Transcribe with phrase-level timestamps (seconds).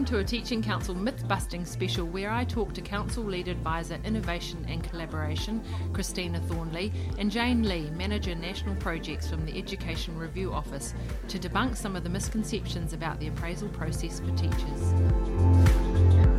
[0.00, 3.98] Welcome to a Teaching Council myth busting special where I talk to Council Lead Advisor
[4.02, 5.62] Innovation and Collaboration,
[5.92, 10.94] Christina Thornley, and Jane Lee, Manager National Projects from the Education Review Office,
[11.28, 16.29] to debunk some of the misconceptions about the appraisal process for teachers.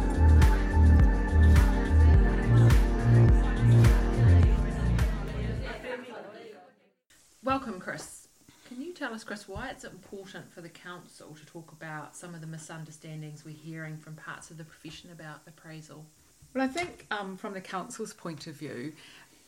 [9.12, 12.48] Tell us, Chris, why it's important for the council to talk about some of the
[12.48, 16.06] misunderstandings we're hearing from parts of the profession about appraisal?
[16.54, 18.94] Well, I think um, from the council's point of view,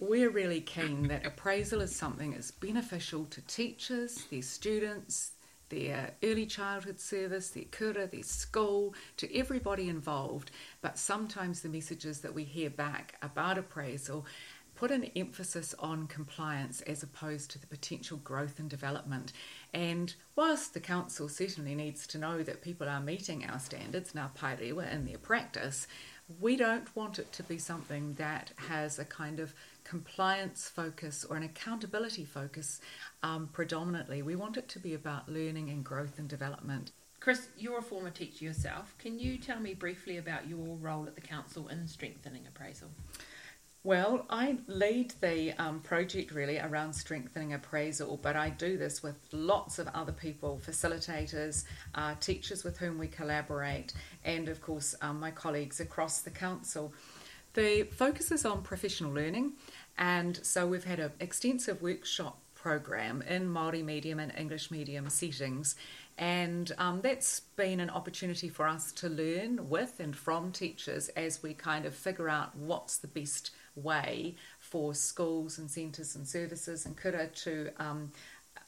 [0.01, 5.31] we're really keen that appraisal is something that's beneficial to teachers, their students,
[5.69, 10.51] their early childhood service, their kura, their school, to everybody involved.
[10.81, 14.25] But sometimes the messages that we hear back about appraisal
[14.83, 19.31] put an emphasis on compliance as opposed to the potential growth and development.
[19.73, 24.31] And whilst the council certainly needs to know that people are meeting our standards, now
[24.37, 25.87] paerewa in their practice,
[26.37, 29.53] we don't want it to be something that has a kind of
[29.85, 32.81] compliance focus or an accountability focus
[33.23, 34.21] um, predominantly.
[34.21, 36.91] We want it to be about learning and growth and development.
[37.21, 38.93] Chris, you're a former teacher yourself.
[38.99, 42.89] Can you tell me briefly about your role at the council in strengthening appraisal?
[43.85, 49.17] Well, I lead the um, project really around strengthening appraisal, but I do this with
[49.33, 53.91] lots of other people, facilitators, uh, teachers with whom we collaborate,
[54.23, 56.93] and of course um, my colleagues across the council.
[57.55, 59.51] The focus is on professional learning,
[59.97, 65.75] and so we've had an extensive workshop program in Māori medium and English medium settings.
[66.17, 71.43] And um, that's been an opportunity for us to learn with and from teachers as
[71.43, 76.85] we kind of figure out what's the best way for schools and centres and services
[76.85, 78.11] and kura to um,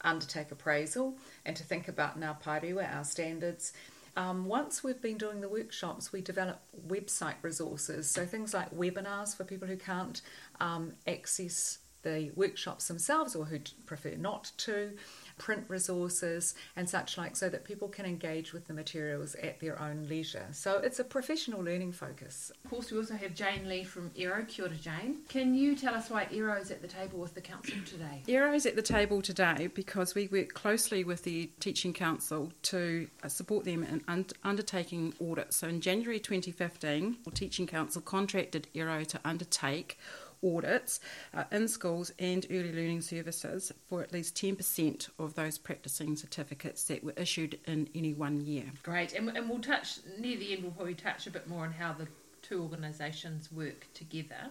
[0.02, 3.72] undertake appraisal and to think about Ngā Paerewa, our standards.
[4.16, 8.08] Um, once we've been doing the workshops, we develop website resources.
[8.08, 10.22] So things like webinars for people who can't
[10.58, 14.92] um, access the workshops themselves or who prefer not to
[15.38, 19.80] print resources and such like so that people can engage with the materials at their
[19.80, 20.46] own leisure.
[20.52, 22.52] So it's a professional learning focus.
[22.64, 24.44] Of course, we also have Jane Lee from ERO.
[24.46, 25.18] Kia ora, Jane.
[25.28, 28.22] Can you tell us why ERO is at the table with the council today?
[28.28, 33.08] ERO is at the table today because we work closely with the Teaching Council to
[33.22, 35.56] uh, support them in undertaking audits.
[35.56, 39.98] So in January 2015, the Teaching Council contracted ERO to undertake
[40.44, 41.00] audits
[41.34, 46.84] uh, in schools and early learning services for at least 10% of those practicing certificates
[46.84, 48.64] that were issued in any one year.
[48.82, 51.72] Great, and, and we'll touch near the end, we'll probably touch a bit more on
[51.72, 52.06] how the
[52.42, 54.50] two organisations work together.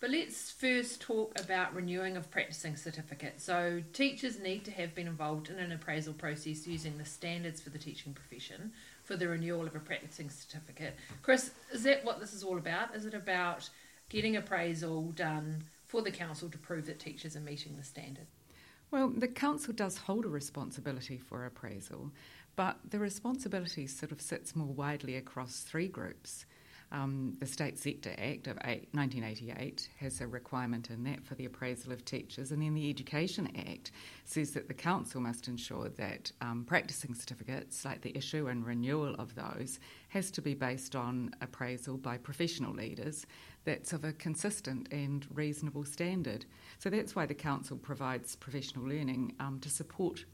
[0.00, 3.42] But let's first talk about renewing of practicing certificates.
[3.42, 7.70] So, teachers need to have been involved in an appraisal process using the standards for
[7.70, 8.72] the teaching profession
[9.02, 10.94] for the renewal of a practicing certificate.
[11.22, 12.94] Chris, is that what this is all about?
[12.94, 13.70] Is it about
[14.08, 18.26] getting appraisal done for the council to prove that teachers are meeting the standard?
[18.90, 22.12] Well, the council does hold a responsibility for appraisal,
[22.56, 26.46] but the responsibility sort of sits more widely across three groups.
[26.92, 31.92] Um, the State Sector Act of 1988 has a requirement in that for the appraisal
[31.92, 33.90] of teachers, and then the Education Act
[34.24, 39.16] says that the council must ensure that um, practicing certificates, like the issue and renewal
[39.16, 43.26] of those, has to be based on appraisal by professional leaders
[43.64, 46.44] that's of a consistent and reasonable standard.
[46.78, 50.24] So that's why the council provides professional learning um, to support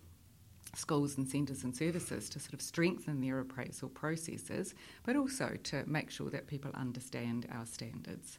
[0.74, 4.74] schools and centres and services to sort of strengthen their appraisal processes,
[5.04, 8.38] but also to make sure that people understand our standards.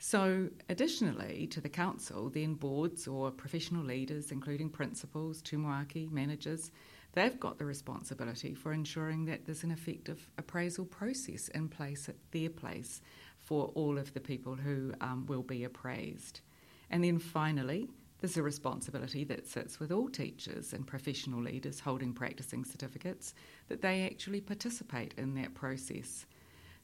[0.00, 6.70] So, additionally to the council, then boards or professional leaders, including principals, tumuaki, managers,
[7.14, 12.14] they've got the responsibility for ensuring that there's an effective appraisal process in place at
[12.30, 13.00] their place
[13.48, 16.42] for all of the people who um, will be appraised.
[16.90, 17.88] And then finally,
[18.20, 23.32] there's a responsibility that sits with all teachers and professional leaders holding practicing certificates
[23.68, 26.26] that they actually participate in that process.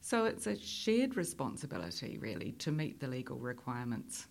[0.01, 4.25] So it's a shared responsibility, really, to meet the legal requirements.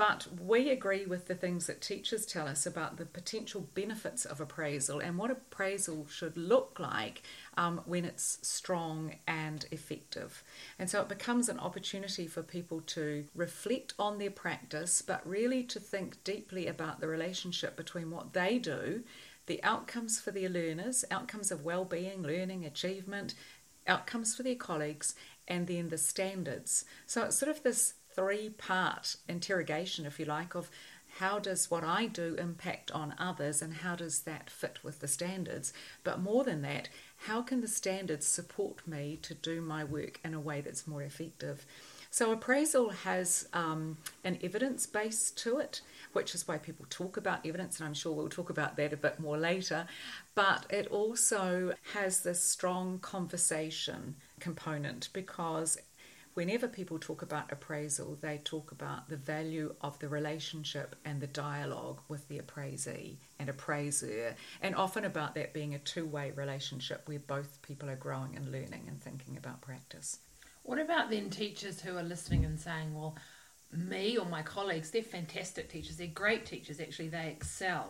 [0.00, 4.40] But we agree with the things that teachers tell us about the potential benefits of
[4.40, 7.20] appraisal and what appraisal should look like
[7.58, 10.42] um, when it's strong and effective.
[10.78, 15.64] And so it becomes an opportunity for people to reflect on their practice, but really
[15.64, 19.02] to think deeply about the relationship between what they do,
[19.44, 23.34] the outcomes for their learners, outcomes of well-being, learning, achievement,
[23.86, 25.14] outcomes for their colleagues,
[25.46, 26.86] and then the standards.
[27.04, 30.70] So it's sort of this three part interrogation, if you like, of
[31.18, 35.08] how does what I do impact on others and how does that fit with the
[35.08, 35.72] standards?
[36.04, 36.88] But more than that,
[37.26, 41.02] how can the standards support me to do my work in a way that's more
[41.02, 41.66] effective?
[42.12, 45.80] So, appraisal has um, an evidence base to it,
[46.12, 48.96] which is why people talk about evidence, and I'm sure we'll talk about that a
[48.96, 49.86] bit more later.
[50.34, 55.78] But it also has this strong conversation component because
[56.34, 61.26] whenever people talk about appraisal, they talk about the value of the relationship and the
[61.26, 67.02] dialogue with the appraisee and appraiser, and often about that being a two way relationship
[67.06, 70.18] where both people are growing and learning and thinking about practice.
[70.62, 73.16] What about then teachers who are listening and saying, well,
[73.72, 77.88] me or my colleagues, they're fantastic teachers, they're great teachers, actually, they excel.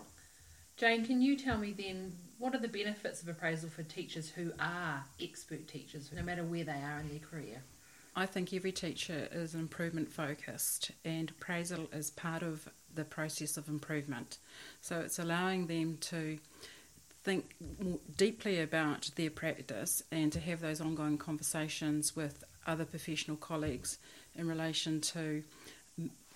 [0.77, 4.51] Jane, can you tell me then what are the benefits of appraisal for teachers who
[4.59, 7.63] are expert teachers, no matter where they are in their career?
[8.17, 13.69] I think every teacher is improvement focused, and appraisal is part of the process of
[13.69, 14.39] improvement.
[14.81, 16.39] So it's allowing them to
[17.23, 17.55] think
[18.17, 23.99] deeply about their practice and to have those ongoing conversations with other professional colleagues
[24.35, 25.43] in relation to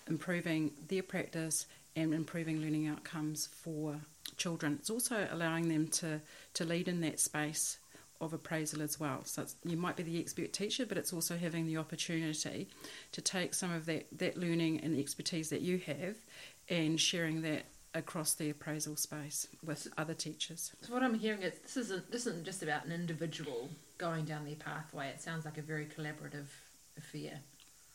[0.07, 3.99] improving their practice and improving learning outcomes for
[4.37, 4.77] children.
[4.79, 6.21] It's also allowing them to,
[6.55, 7.79] to lead in that space
[8.21, 9.25] of appraisal as well.
[9.25, 12.67] So you might be the expert teacher, but it's also having the opportunity
[13.11, 16.15] to take some of that, that learning and expertise that you have
[16.69, 20.73] and sharing that across the appraisal space with other teachers.
[20.81, 24.45] So what I'm hearing is this isn't this isn't just about an individual going down
[24.45, 25.07] their pathway.
[25.09, 26.47] It sounds like a very collaborative
[26.97, 27.39] affair.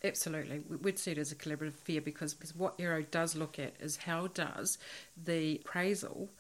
[0.03, 3.75] Absolutely, we'd see it as a collaborative affair because, because what ERO does look at
[3.81, 4.79] is how does
[5.23, 6.31] the appraisal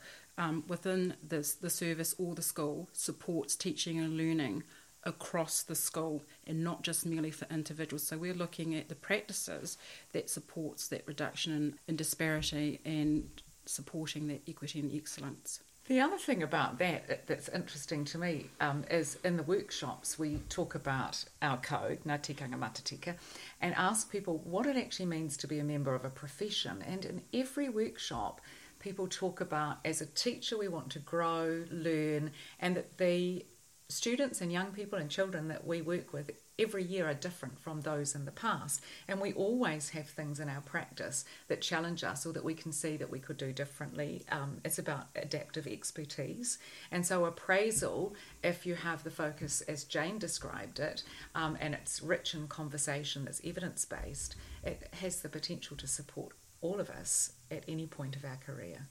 [0.40, 4.62] um, within this, the service or the school supports teaching and learning
[5.04, 8.06] across the school and not just merely for individuals.
[8.06, 9.76] So we're looking at the practices
[10.12, 13.28] that supports that reduction in, in disparity and
[13.66, 15.60] supporting that equity and excellence.
[15.88, 20.38] The other thing about that that's interesting to me um, is in the workshops we
[20.48, 23.16] talk about our code, Ngā Tikanga Matatika,
[23.60, 26.82] and ask people what it actually means to be a member of a profession.
[26.86, 28.40] And in every workshop,
[28.80, 33.44] people talk about as a teacher we want to grow, learn, and that the
[33.88, 37.80] students and young people and children that we work with every year are different from
[37.80, 38.82] those in the past.
[39.08, 42.72] And we always have things in our practice that challenge us or that we can
[42.72, 44.24] see that we could do differently.
[44.30, 46.58] Um, it's about adaptive expertise.
[46.90, 51.02] And so, appraisal, if you have the focus as Jane described it,
[51.34, 56.32] um, and it's rich in conversation that's evidence based, it has the potential to support
[56.62, 58.86] all of us at any point of our career.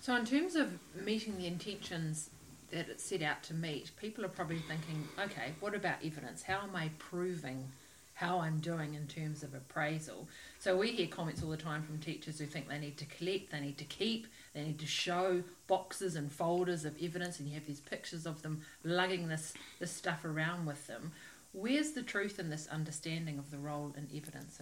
[0.00, 2.30] So, in terms of meeting the intentions
[2.70, 6.42] that it's set out to meet, people are probably thinking, okay, what about evidence?
[6.42, 7.70] How am I proving
[8.14, 10.26] how I'm doing in terms of appraisal?
[10.58, 13.52] So, we hear comments all the time from teachers who think they need to collect,
[13.52, 17.54] they need to keep, they need to show boxes and folders of evidence, and you
[17.54, 21.12] have these pictures of them lugging this, this stuff around with them.
[21.52, 24.60] Where's the truth in this understanding of the role in evidence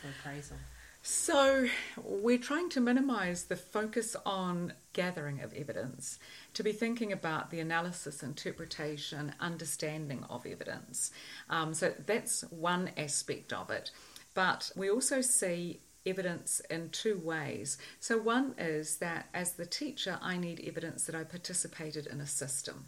[0.00, 0.56] for appraisal?
[1.04, 1.66] So,
[2.02, 6.20] we're trying to minimise the focus on gathering of evidence
[6.54, 11.10] to be thinking about the analysis, interpretation, understanding of evidence.
[11.50, 13.90] Um, so, that's one aspect of it.
[14.32, 17.78] But we also see evidence in two ways.
[17.98, 22.26] So, one is that as the teacher, I need evidence that I participated in a
[22.26, 22.86] system.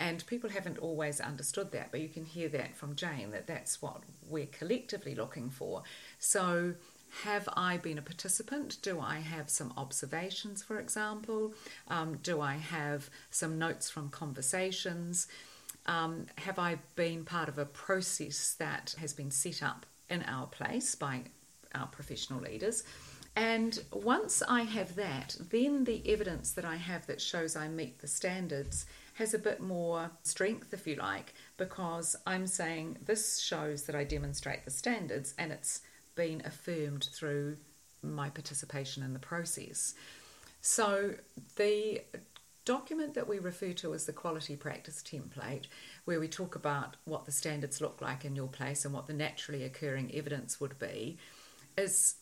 [0.00, 3.82] And people haven't always understood that, but you can hear that from Jane that that's
[3.82, 5.82] what we're collectively looking for.
[6.18, 6.74] So,
[7.24, 8.78] have I been a participant?
[8.82, 11.52] Do I have some observations, for example?
[11.88, 15.26] Um, do I have some notes from conversations?
[15.86, 20.46] Um, have I been part of a process that has been set up in our
[20.46, 21.24] place by
[21.74, 22.84] our professional leaders?
[23.36, 28.00] And once I have that, then the evidence that I have that shows I meet
[28.00, 28.86] the standards
[29.20, 34.04] has a bit more strength, if you like, because I'm saying this shows that I
[34.04, 35.82] demonstrate the standards and it's
[36.14, 37.56] been affirmed through
[38.02, 39.94] my participation in the process.
[40.60, 41.14] So
[41.56, 42.02] the
[42.64, 45.66] document that we refer to as the quality practice template,
[46.04, 49.12] where we talk about what the standards look like in your place and what the
[49.12, 51.18] naturally occurring evidence would be,
[51.78, 52.16] is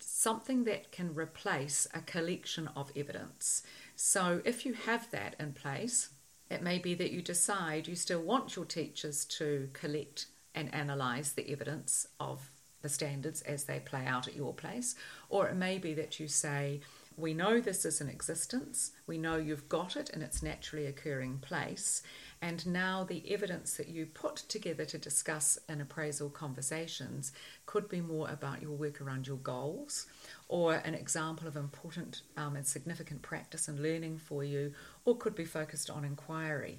[0.00, 3.62] something that can replace a collection of evidence.
[3.94, 6.10] So if you have that in place,
[6.50, 11.32] it may be that you decide you still want your teachers to collect and analyse
[11.32, 12.50] the evidence of
[12.82, 14.94] the standards as they play out at your place.
[15.28, 16.80] Or it may be that you say,
[17.16, 21.38] we know this is in existence, we know you've got it in its naturally occurring
[21.38, 22.02] place,
[22.42, 27.32] and now the evidence that you put together to discuss in appraisal conversations
[27.64, 30.06] could be more about your work around your goals
[30.48, 34.72] or an example of important um, and significant practice and learning for you,
[35.04, 36.78] or could be focused on inquiry.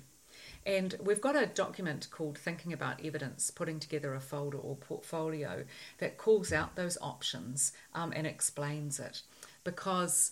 [0.65, 5.63] And we've got a document called Thinking About Evidence, putting together a folder or portfolio
[5.97, 9.21] that calls out those options um, and explains it.
[9.63, 10.31] Because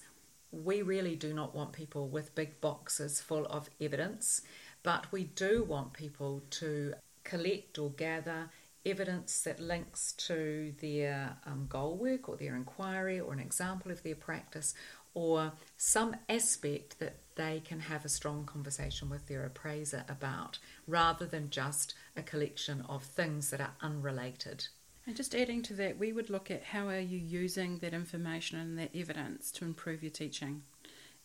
[0.52, 4.42] we really do not want people with big boxes full of evidence,
[4.86, 8.52] but we do want people to collect or gather
[8.86, 14.04] evidence that links to their um, goal work or their inquiry or an example of
[14.04, 14.76] their practice
[15.16, 21.26] or some aspect that they can have a strong conversation with their appraiser about rather
[21.26, 24.68] than just a collection of things that are unrelated.
[25.08, 28.60] And just adding to that, we would look at how are you using that information
[28.60, 30.62] and that evidence to improve your teaching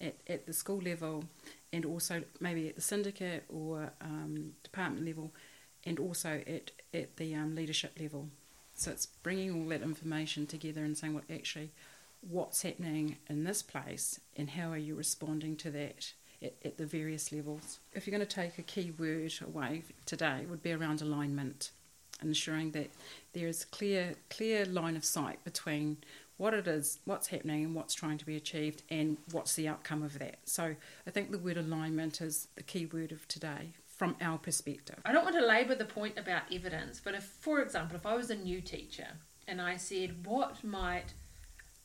[0.00, 1.24] at, at the school level
[1.72, 5.32] and also maybe at the syndicate or um, department level
[5.84, 8.28] and also at, at the um, leadership level.
[8.74, 11.70] So it's bringing all that information together and saying, well, actually,
[12.20, 16.12] what's happening in this place and how are you responding to that
[16.42, 17.78] at, at the various levels.
[17.92, 21.70] If you're going to take a key word away today, would be around alignment,
[22.22, 22.90] ensuring that
[23.32, 25.98] there is clear clear line of sight between
[26.40, 30.02] what it is, what's happening, and what's trying to be achieved, and what's the outcome
[30.02, 30.38] of that.
[30.46, 30.74] So
[31.06, 34.96] I think the word alignment is the key word of today from our perspective.
[35.04, 38.14] I don't want to labour the point about evidence, but if, for example, if I
[38.14, 39.08] was a new teacher
[39.46, 41.12] and I said, what might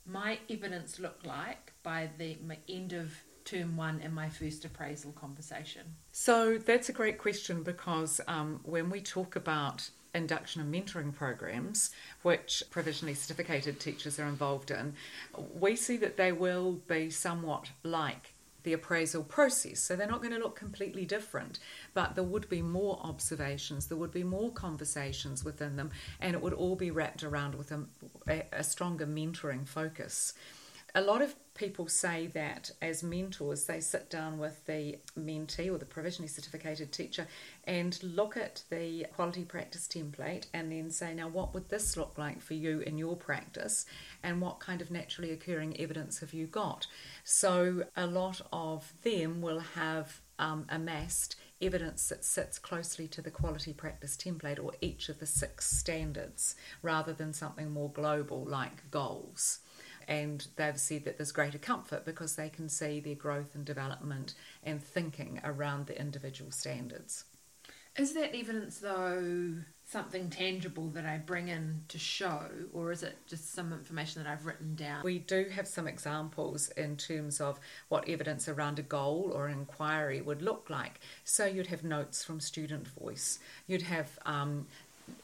[0.05, 2.37] my evidence look like by the
[2.69, 3.11] end of
[3.43, 5.81] term one in my first appraisal conversation?
[6.13, 11.91] So that's a great question because um, when we talk about induction and mentoring programs,
[12.23, 14.93] which provisionally certificated teachers are involved in,
[15.59, 19.79] we see that they will be somewhat like the appraisal process.
[19.79, 21.59] So they're not going to look completely different,
[21.93, 26.41] but there would be more observations, there would be more conversations within them, and it
[26.41, 30.33] would all be wrapped around with a, a stronger mentoring focus.
[30.97, 35.77] A lot of people say that as mentors, they sit down with the mentee or
[35.77, 37.27] the provisionally certificated teacher
[37.65, 42.17] and look at the quality practice template and then say, now, what would this look
[42.17, 43.85] like for you in your practice?
[44.23, 46.87] And what kind of naturally occurring evidence have you got?
[47.25, 53.31] So, a lot of them will have um, amassed evidence that sits closely to the
[53.31, 58.89] quality practice template or each of the six standards rather than something more global like
[58.91, 59.59] goals
[60.07, 64.33] and they've said that there's greater comfort because they can see their growth and development
[64.63, 67.25] and thinking around the individual standards.
[67.97, 69.55] Is that evidence, though,
[69.87, 72.41] something tangible that I bring in to show,
[72.73, 75.03] or is it just some information that I've written down?
[75.03, 77.57] We do have some examples in terms of
[77.87, 80.99] what evidence around a goal or an inquiry would look like.
[81.23, 84.67] So you'd have notes from student voice, you'd have um,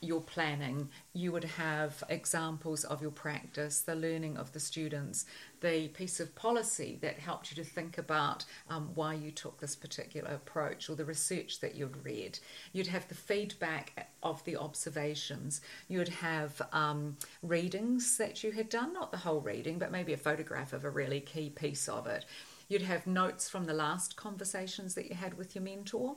[0.01, 5.25] your planning, you would have examples of your practice, the learning of the students,
[5.61, 9.75] the piece of policy that helped you to think about um, why you took this
[9.75, 12.39] particular approach, or the research that you'd read.
[12.73, 15.61] You'd have the feedback of the observations.
[15.87, 20.17] You'd have um, readings that you had done, not the whole reading, but maybe a
[20.17, 22.25] photograph of a really key piece of it.
[22.71, 26.15] You'd have notes from the last conversations that you had with your mentor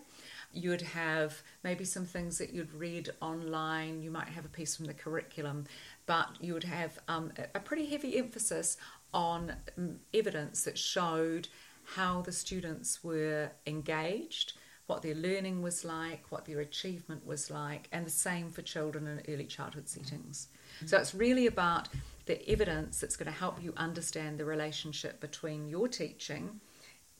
[0.56, 4.86] you'd have maybe some things that you'd read online, you might have a piece from
[4.86, 5.64] the curriculum,
[6.06, 8.76] but you would have um, a pretty heavy emphasis
[9.12, 11.48] on um, evidence that showed
[11.96, 14.54] how the students were engaged,
[14.86, 19.06] what their learning was like, what their achievement was like, and the same for children
[19.06, 20.48] in early childhood settings.
[20.76, 20.86] Mm-hmm.
[20.86, 21.88] So it's really about
[22.26, 26.60] the evidence that's going to help you understand the relationship between your teaching,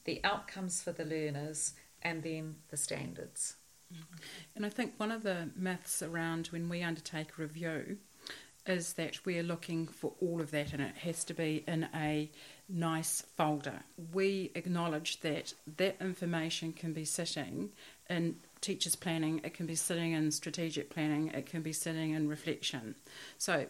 [0.05, 3.57] the outcomes for the learners, and then the standards.
[3.93, 4.15] Mm-hmm.
[4.57, 7.99] And I think one of the myths around when we undertake review
[8.67, 12.31] is that we're looking for all of that and it has to be in a
[12.69, 13.81] nice folder.
[14.13, 17.71] We acknowledge that that information can be sitting
[18.09, 22.29] in teachers' planning, it can be sitting in strategic planning, it can be sitting in
[22.29, 22.95] reflection.
[23.37, 23.67] So,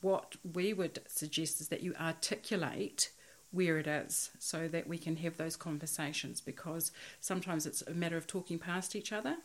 [0.00, 3.10] what we would suggest is that you articulate
[3.50, 8.16] where it is so that we can have those conversations because sometimes it's a matter
[8.16, 9.36] of talking past each other.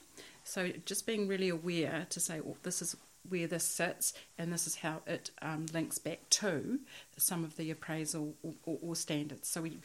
[0.44, 2.96] So just being really aware to say, well, this is
[3.30, 6.80] where this sits and this is how it um, links back to
[7.16, 9.48] some of the appraisal or, or, or standards.
[9.48, 9.78] So we.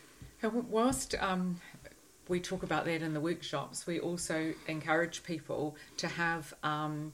[0.42, 1.60] Whilst um,
[2.28, 7.12] we talk about that in the workshops, we also encourage people to have um,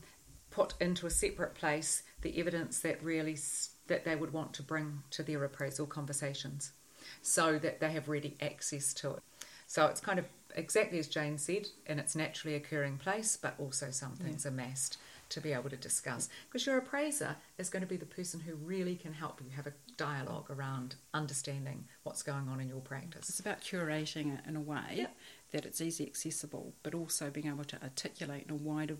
[0.50, 3.37] put into a separate place the evidence that really
[3.87, 6.73] that they would want to bring to their appraisal conversations
[7.25, 9.23] so that they have ready access to it.
[9.66, 13.90] So it's kind of exactly as Jane said, in its naturally occurring place, but also
[13.90, 14.99] some things amassed
[15.31, 16.28] to be able to discuss.
[16.49, 19.66] Because your appraiser is going to be the person who really can help you have
[19.66, 23.28] a dialogue around understanding what's going on in your practice.
[23.31, 25.16] It's about curating it in a way Yep.
[25.52, 28.97] that it's easy accessible, but also being able to articulate in a wider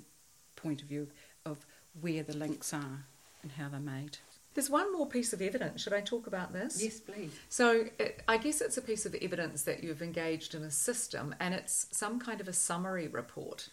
[0.57, 1.09] point of view
[1.45, 1.59] of
[2.01, 3.05] where the links are
[3.43, 4.19] and how they're made.
[4.55, 5.83] There's one more piece of evidence.
[5.83, 6.83] Should I talk about this?
[6.83, 7.33] Yes, please.
[7.49, 11.35] So it, I guess it's a piece of evidence that you've engaged in a system,
[11.41, 13.69] and it's some kind of a summary report,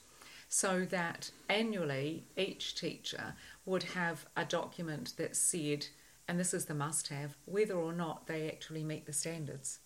[0.49, 3.35] so that annually each teacher
[3.65, 5.85] would have a document that said,
[6.27, 9.79] and this is the must-have, whether or not they actually meet the standards.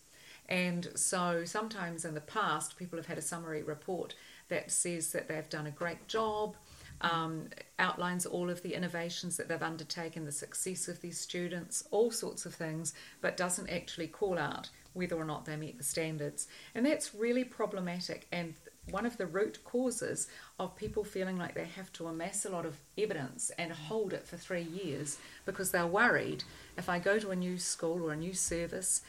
[0.47, 4.15] And so sometimes in the past, people have had a summary report
[4.47, 6.55] that says that they've done a great job,
[7.01, 7.49] um,
[7.79, 12.45] outlines all of the innovations that they've undertaken, the success of these students, all sorts
[12.45, 16.47] of things, but doesn't actually call out whether or not they meet the standards.
[16.73, 18.53] And that's really problematic and
[18.91, 20.27] one of the root causes
[20.59, 24.27] of people feeling like they have to amass a lot of evidence and hold it
[24.27, 26.43] for three years because they're worried
[26.77, 29.01] if I go to a new school or a new service,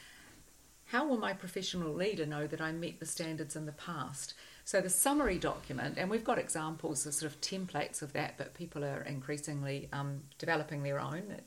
[0.85, 4.33] how will my professional leader know that I met the standards in the past?
[4.67, 8.53] So the summary document, and we've got examples of sort of templates of that, but
[8.53, 11.39] people are increasingly um, developing their own.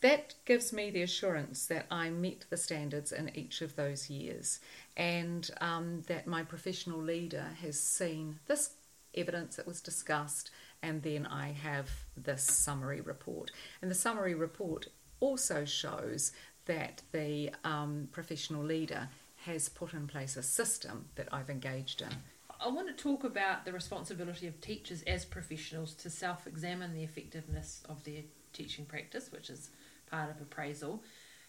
[0.00, 4.58] That gives me the assurance that I met the standards in each of those years,
[4.96, 8.70] and um, that my professional leader has seen this
[9.14, 10.50] evidence that was discussed,
[10.82, 13.50] and then I have this summary report.
[13.82, 14.86] And the summary report
[15.20, 16.32] also shows
[16.64, 19.10] that the um, professional leader
[19.44, 22.16] has put in place a system that I've engaged in.
[22.64, 27.02] I want to talk about the responsibility of teachers as professionals to self examine the
[27.02, 29.70] effectiveness of their teaching practice, which is
[30.10, 31.02] part of appraisal.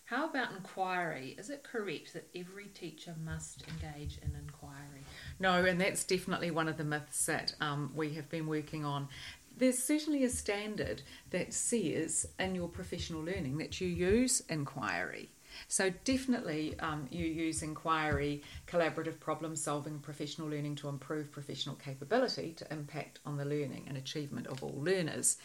[0.05, 1.35] How about inquiry?
[1.37, 5.05] Is it correct that every teacher must engage in inquiry?
[5.39, 9.07] No, and that's definitely one of the myths that um, we have been working on.
[9.55, 15.29] There's certainly a standard that says in your professional learning that you use inquiry.
[15.67, 22.53] So, definitely, um, you use inquiry, collaborative problem solving, professional learning to improve professional capability
[22.53, 25.37] to impact on the learning and achievement of all learners.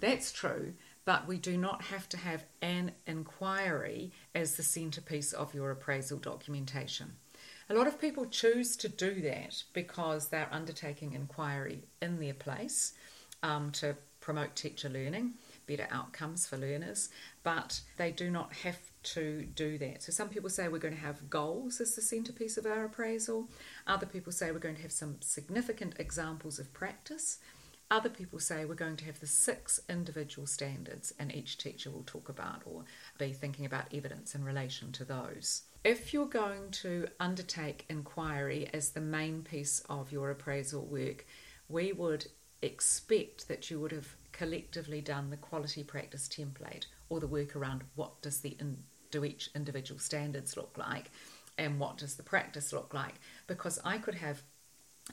[0.00, 5.54] That's true, but we do not have to have an inquiry as the centrepiece of
[5.54, 7.12] your appraisal documentation.
[7.70, 12.92] A lot of people choose to do that because they're undertaking inquiry in their place
[13.42, 15.34] um, to promote teacher learning,
[15.66, 17.08] better outcomes for learners,
[17.42, 20.02] but they do not have to do that.
[20.02, 23.48] So some people say we're going to have goals as the centrepiece of our appraisal.
[23.86, 27.38] Other people say we're going to have some significant examples of practice.
[27.90, 32.04] Other people say we're going to have the six individual standards, and each teacher will
[32.04, 32.84] talk about or
[33.18, 35.64] be thinking about evidence in relation to those.
[35.84, 41.26] If you're going to undertake inquiry as the main piece of your appraisal work,
[41.68, 42.26] we would
[42.62, 47.84] expect that you would have collectively done the quality practice template or the work around
[47.94, 48.78] what does the in,
[49.12, 51.12] do each individual standards look like?
[51.56, 53.14] And what does the practice look like?
[53.46, 54.42] Because I could have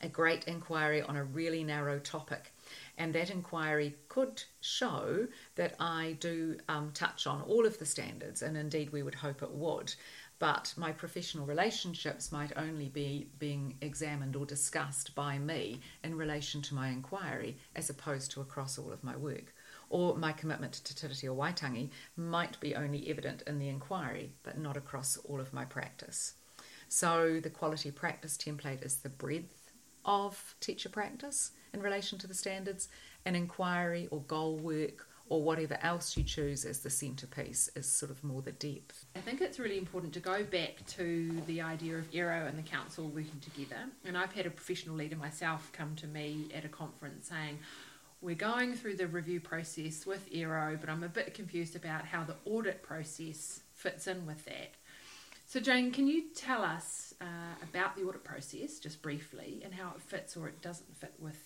[0.02, 2.54] a great inquiry on a really narrow topic
[2.98, 8.42] and that inquiry could show that I do um, touch on all of the standards
[8.42, 9.94] and indeed we would hope it would.
[10.38, 16.62] But my professional relationships might only be being examined or discussed by me in relation
[16.64, 19.54] to my inquiry as opposed to across all of my work.
[19.90, 24.34] Or my commitment to Te Tiriti o Waitangi might be only evident in the inquiry,
[24.44, 26.34] but not across all of my practice.
[26.88, 29.72] So the quality practice template is the breadth
[30.06, 32.88] of teacher practice in relation to the standards,
[33.26, 38.10] and inquiry or goal work or whatever else you choose as the centrepiece is sort
[38.10, 39.06] of more the depth.
[39.16, 42.64] I think it's really important to go back to the idea of ERO and the
[42.64, 43.84] council working together.
[44.06, 47.60] And I've had a professional leader myself come to me at a conference saying,
[48.22, 52.26] We're going through the review process with ERO, but I'm a bit confused about how
[52.26, 54.74] the audit process fits in with that.
[55.48, 57.26] So, Jane, can you tell us uh,
[57.64, 61.38] about the audit process just briefly and how it fits or it doesn't fit with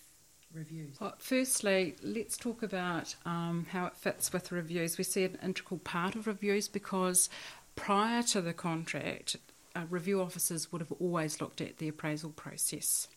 [0.52, 0.96] reviews?
[1.00, 4.98] Well, firstly, let's talk about um, how it fits with reviews.
[4.98, 7.28] We see an integral part of reviews because
[7.76, 9.36] prior to the contract,
[9.76, 13.08] uh, review officers would have always looked at the appraisal process.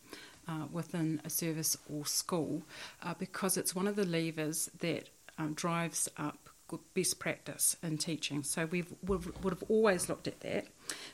[0.48, 2.62] Uh, within a service or school,
[3.02, 6.48] uh, because it's one of the levers that um, drives up
[6.94, 8.42] best practice in teaching.
[8.42, 10.66] So we've would have always looked at that.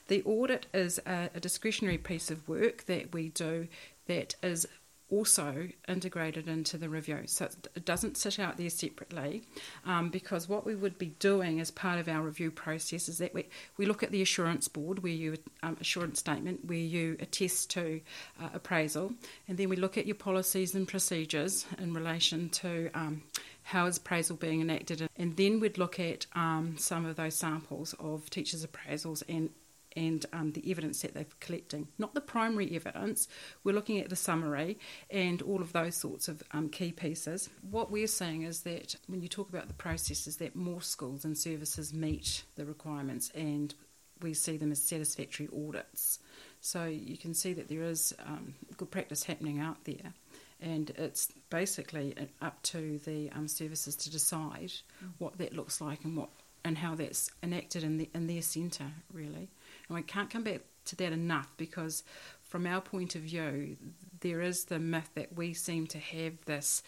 [0.07, 3.67] The audit is a, a discretionary piece of work that we do
[4.07, 4.69] that is
[5.11, 7.23] also integrated into the review.
[7.27, 9.43] So it doesn't sit out there separately
[9.85, 13.35] um, because what we would be doing as part of our review process is that
[13.35, 17.71] we, we look at the assurance board where you um, assurance statement where you attest
[17.71, 18.01] to
[18.41, 19.13] uh, appraisal
[19.47, 23.23] and then we look at your policies and procedures in relation to um,
[23.63, 27.95] how is appraisal being enacted and then we'd look at um, some of those samples
[27.99, 29.51] of teachers' appraisals and
[29.97, 31.89] and um, the evidence that they're collecting.
[31.99, 33.29] Not the primary evidence,
[33.63, 34.79] we're looking at the summary
[35.11, 37.49] and all of those sorts of um, key pieces.
[37.71, 41.25] What we're saying is that when you talk about the process, is that more schools
[41.25, 43.75] and services meet the requirements and
[44.21, 46.19] we see them as satisfactory audits.
[46.61, 50.15] So you can see that there is um, good practice happening out there.
[50.61, 54.73] And it's basically up to the um, services to decide
[55.05, 55.11] mm.
[55.19, 56.31] what that looks like and what
[56.65, 59.51] and how that's enacted in the in their centre really.
[59.89, 62.05] And we can't come back to that enough because,
[62.41, 63.77] from our point of view,
[64.21, 66.83] there is the myth that we seem to have this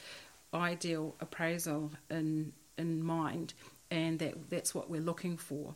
[0.55, 3.55] ideal appraisal in in mind,
[3.91, 5.75] and that that's what we're looking for.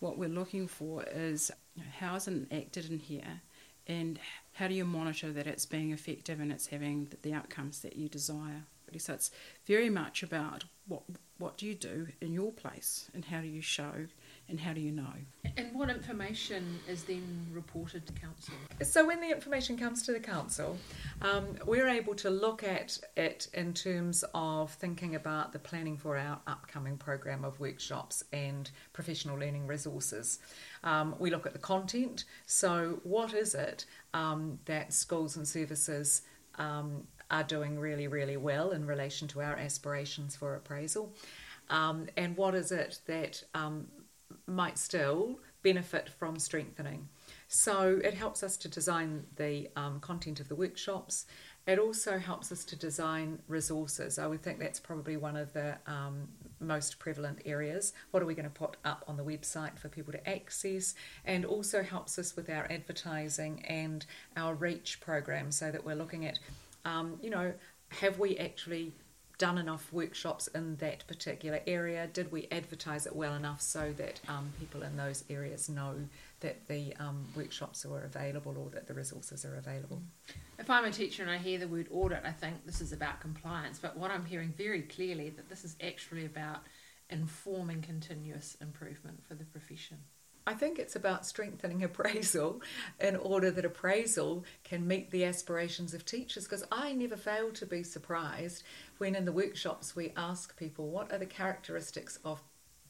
[0.00, 3.40] What we're looking for is you know, how is it acted in here,
[3.86, 4.18] and
[4.54, 8.08] how do you monitor that it's being effective and it's having the outcomes that you
[8.08, 8.64] desire.
[8.98, 9.30] So it's
[9.66, 11.02] very much about what
[11.38, 14.06] what do you do in your place and how do you show
[14.48, 15.12] and how do you know?
[15.56, 18.54] And what information is then reported to council?
[18.82, 20.78] So when the information comes to the council,
[21.20, 26.16] um, we're able to look at it in terms of thinking about the planning for
[26.16, 30.38] our upcoming program of workshops and professional learning resources.
[30.84, 32.24] Um, we look at the content.
[32.46, 36.22] So what is it um, that schools and services
[36.56, 41.12] um, are doing really, really well in relation to our aspirations for appraisal?
[41.70, 43.88] Um, and what is it that um,
[44.46, 47.08] might still benefit from strengthening.
[47.48, 51.26] So it helps us to design the um, content of the workshops.
[51.66, 54.18] It also helps us to design resources.
[54.18, 57.92] I would think that's probably one of the um, most prevalent areas.
[58.10, 60.94] What are we going to put up on the website for people to access?
[61.24, 64.04] And also helps us with our advertising and
[64.36, 66.40] our reach program so that we're looking at,
[66.84, 67.52] um, you know,
[67.88, 68.92] have we actually
[69.38, 72.08] done enough workshops in that particular area?
[72.12, 75.96] Did we advertise it well enough so that um, people in those areas know
[76.40, 80.00] that the um, workshops are available or that the resources are available?
[80.58, 83.20] If I'm a teacher and I hear the word audit, I think this is about
[83.20, 83.80] compliance.
[83.80, 86.60] But what I'm hearing very clearly that this is actually about
[87.10, 89.98] informing continuous improvement for the profession.
[90.46, 92.62] I think it's about strengthening appraisal
[93.00, 96.44] in order that appraisal can meet the aspirations of teachers.
[96.44, 98.64] Because I never fail to be surprised
[98.98, 102.42] when in the workshops we ask people what are the characteristics of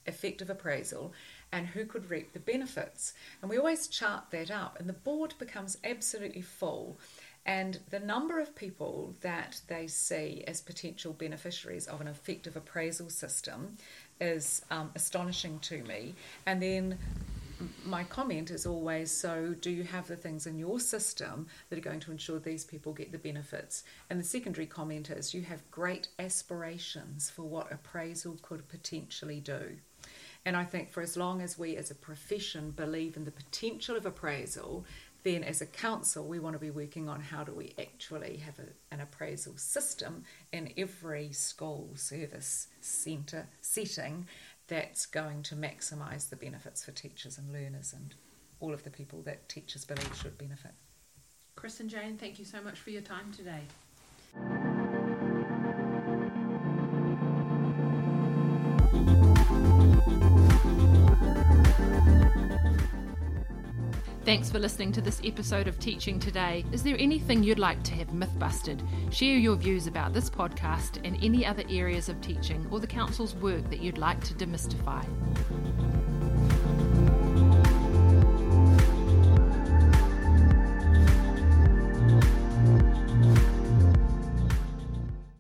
[0.07, 1.13] effective appraisal
[1.53, 3.13] and who could reap the benefits.
[3.41, 6.99] And we always chart that up, and the board becomes absolutely full.
[7.45, 13.11] And the number of people that they see as potential beneficiaries of an effective appraisal
[13.11, 13.77] system
[14.21, 16.15] is um, astonishing to me.
[16.47, 16.99] And then
[17.85, 21.83] my comment is always so do you have the things in your system that are
[21.83, 23.85] going to ensure these people get the benefits?
[24.11, 29.77] And the secondary comment is you have great aspirations for what appraisal could potentially do.
[30.45, 33.97] And i think for as long as we as a profession believe in the potential
[33.97, 34.85] of appraisal
[35.23, 38.59] then as a council we want to be working on how do we actually have
[38.59, 44.27] a, an appraisal system in every school service centre setting
[44.73, 48.15] that's going to maximise the benefits for teachers and learners and
[48.59, 50.73] all of the people that teachers believe should benefit.
[51.57, 54.72] Chris and Jane, thank you so much for your time today.
[64.25, 66.65] Thanks for listening to this episode of Teaching Today.
[66.71, 68.81] Is there anything you'd like to have myth busted?
[69.11, 73.35] Share your views about this podcast and any other areas of teaching or the Council's
[73.35, 75.05] work that you'd like to demystify.